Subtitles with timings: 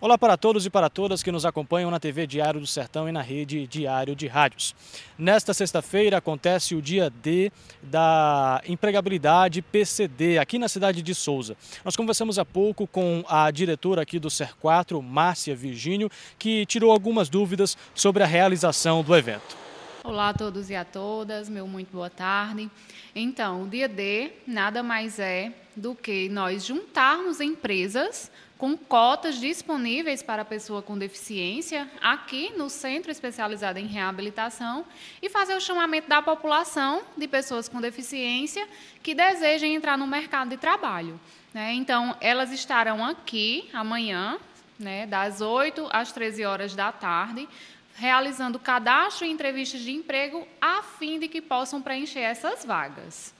[0.00, 3.12] Olá para todos e para todas que nos acompanham na TV Diário do Sertão e
[3.12, 4.72] na rede Diário de Rádios.
[5.18, 7.50] Nesta sexta-feira acontece o dia D
[7.82, 11.56] da empregabilidade PCD aqui na cidade de Souza.
[11.84, 16.08] Nós conversamos há pouco com a diretora aqui do SER4, Márcia Virgínio,
[16.38, 19.56] que tirou algumas dúvidas sobre a realização do evento.
[20.04, 22.70] Olá a todos e a todas, meu muito boa tarde.
[23.16, 30.20] Então, o dia D nada mais é do que nós juntarmos empresas com cotas disponíveis
[30.20, 34.84] para a pessoa com deficiência aqui no Centro Especializado em Reabilitação
[35.22, 38.68] e fazer o chamamento da população de pessoas com deficiência
[39.00, 41.18] que desejem entrar no mercado de trabalho.
[41.54, 41.72] Né?
[41.74, 44.38] Então, elas estarão aqui amanhã,
[44.76, 47.48] né, das 8 às 13 horas da tarde,
[47.94, 53.32] realizando cadastro e entrevistas de emprego a fim de que possam preencher essas vagas.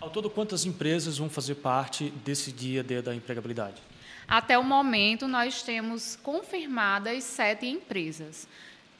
[0.00, 3.82] Ao todo, quantas empresas vão fazer parte desse dia da empregabilidade?
[4.26, 8.48] Até o momento, nós temos confirmadas sete empresas.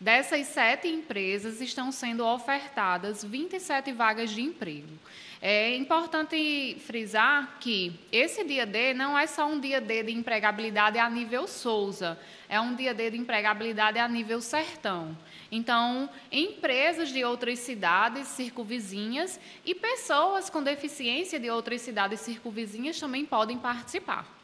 [0.00, 4.98] Dessas sete empresas, estão sendo ofertadas 27 vagas de emprego.
[5.40, 10.98] É importante frisar que esse dia D não é só um dia D de empregabilidade
[10.98, 15.16] a nível Souza, é um dia D de empregabilidade a nível Sertão.
[15.50, 23.24] Então, empresas de outras cidades circunvizinhas e pessoas com deficiência de outras cidades circunvizinhas também
[23.24, 24.43] podem participar.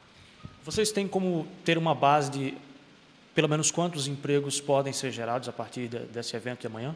[0.65, 2.55] Vocês têm como ter uma base de
[3.35, 6.95] pelo menos quantos empregos podem ser gerados a partir desse evento de amanhã?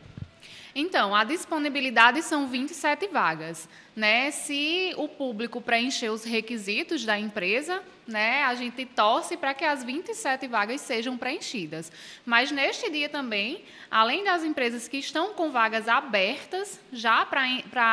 [0.75, 3.69] Então, a disponibilidade são 27 vagas.
[3.95, 4.33] Né?
[4.33, 9.85] Se o público preencher os requisitos da empresa, né, a gente torce para que as
[9.85, 11.93] 27 vagas sejam preenchidas.
[12.27, 17.43] Mas neste dia também, além das empresas que estão com vagas abertas, já para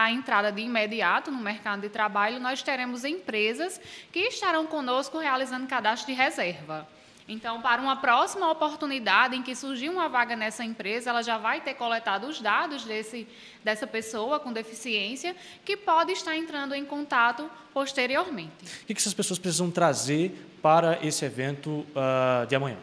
[0.04, 3.80] a entrada de imediato no mercado de trabalho, nós teremos empresas
[4.12, 6.88] que estarão conosco realizando cadastro de reserva.
[7.32, 11.62] Então, para uma próxima oportunidade em que surgir uma vaga nessa empresa, ela já vai
[11.62, 13.26] ter coletado os dados desse,
[13.64, 15.34] dessa pessoa com deficiência,
[15.64, 18.52] que pode estar entrando em contato posteriormente.
[18.84, 22.78] O que essas pessoas precisam trazer para esse evento uh, de amanhã?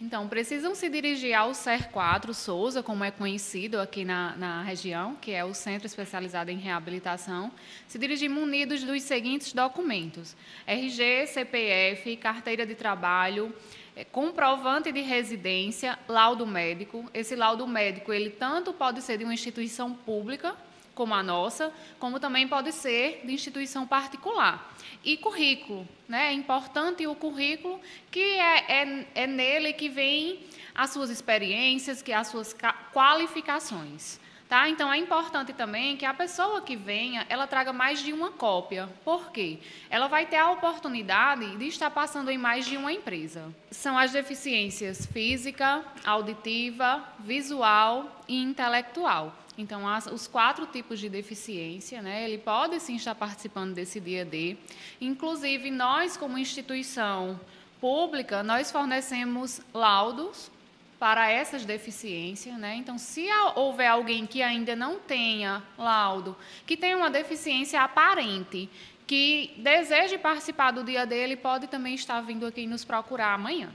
[0.00, 5.32] Então, precisam se dirigir ao CER4 Souza, como é conhecido aqui na, na região, que
[5.32, 7.50] é o Centro Especializado em Reabilitação,
[7.88, 13.52] se dirigir munidos dos seguintes documentos: RG, CPF, carteira de trabalho,
[13.96, 17.10] é, comprovante de residência, laudo médico.
[17.12, 20.54] Esse laudo médico, ele tanto pode ser de uma instituição pública,
[20.98, 24.74] como a nossa, como também pode ser de instituição particular.
[25.04, 26.30] E currículo, né?
[26.30, 30.40] É importante o currículo, que é, é, é nele que vem
[30.74, 32.52] as suas experiências, que as suas
[32.92, 34.18] qualificações.
[34.48, 34.68] Tá?
[34.68, 38.88] Então, é importante também que a pessoa que venha, ela traga mais de uma cópia.
[39.04, 39.58] Por quê?
[39.90, 43.54] Ela vai ter a oportunidade de estar passando em mais de uma empresa.
[43.70, 49.34] São as deficiências física, auditiva, visual e intelectual.
[49.58, 49.82] Então,
[50.12, 54.56] os quatro tipos de deficiência, né, ele pode sim estar participando desse dia D.
[55.00, 57.38] Inclusive, nós, como instituição
[57.80, 60.48] pública, nós fornecemos laudos
[60.96, 62.56] para essas deficiências.
[62.56, 62.76] Né?
[62.76, 63.26] Então, se
[63.56, 68.70] houver alguém que ainda não tenha laudo, que tenha uma deficiência aparente,
[69.08, 73.72] que deseje participar do dia dele, pode também estar vindo aqui nos procurar amanhã.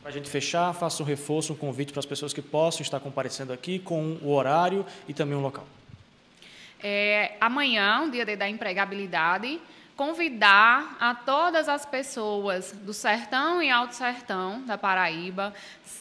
[0.00, 3.00] Para a gente fechar, faça um reforço, um convite para as pessoas que possam estar
[3.00, 5.66] comparecendo aqui com o horário e também o local.
[6.80, 9.60] É, amanhã, o dia da empregabilidade,
[9.98, 15.52] convidar a todas as pessoas do Sertão e Alto Sertão da Paraíba,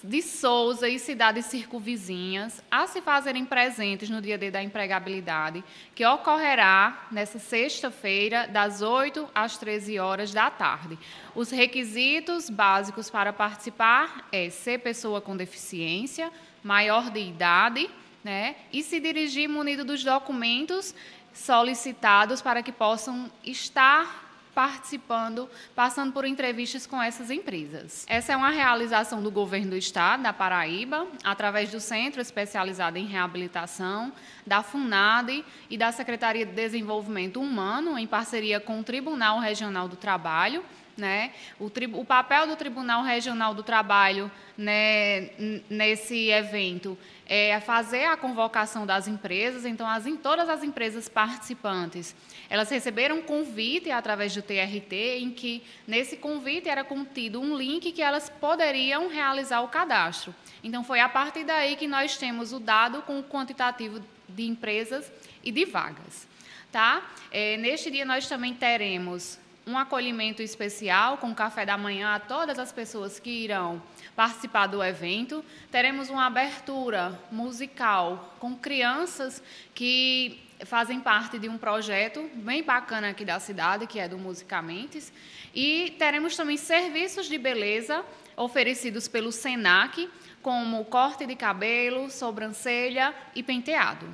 [0.03, 5.63] de Souza e cidades circunvizinhas, a se fazerem presentes no dia D da empregabilidade,
[5.95, 10.95] que ocorrerá nessa sexta-feira, das 8 às 13 horas da tarde.
[11.33, 16.31] Os requisitos básicos para participar é ser pessoa com deficiência,
[16.63, 17.89] maior de idade,
[18.23, 20.93] né, e se dirigir munido dos documentos
[21.37, 24.25] solicitados para que possam estar
[24.57, 28.07] participando, passando por entrevistas com essas empresas.
[28.09, 33.05] Essa é uma realização do governo do estado, da Paraíba, através do Centro Especializado em
[33.05, 34.11] Reabilitação,
[34.47, 39.95] da FUNAD e da Secretaria de Desenvolvimento Humano, em parceria com o Tribunal Regional do
[39.95, 40.65] Trabalho,
[40.97, 41.31] né?
[41.59, 45.29] O, o, papel do Tribunal Regional do Trabalho né,
[45.69, 46.97] nesse evento
[47.27, 49.63] é fazer a convocação das empresas.
[49.65, 52.15] Então, as, todas as empresas participantes,
[52.49, 57.91] elas receberam um convite através do TRT, em que nesse convite era contido um link
[57.91, 60.33] que elas poderiam realizar o cadastro.
[60.63, 65.11] Então, foi a partir daí que nós temos o dado com o quantitativo de empresas
[65.43, 66.27] e de vagas.
[66.71, 67.07] Tá?
[67.31, 72.57] É, neste dia, nós também teremos um acolhimento especial com café da manhã a todas
[72.57, 73.83] as pessoas que irão
[74.15, 75.43] participar do evento.
[75.69, 79.43] Teremos uma abertura musical com crianças
[79.75, 85.11] que fazem parte de um projeto bem bacana aqui da cidade, que é do Musicamentes.
[85.53, 88.05] E teremos também serviços de beleza
[88.37, 90.09] oferecidos pelo SENAC,
[90.41, 94.07] como corte de cabelo, sobrancelha e penteado.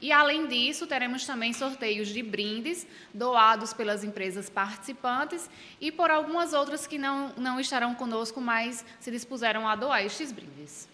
[0.00, 5.48] E, além disso, teremos também sorteios de brindes doados pelas empresas participantes
[5.80, 10.32] e por algumas outras que não, não estarão conosco, mas se dispuseram a doar estes
[10.32, 10.88] brindes.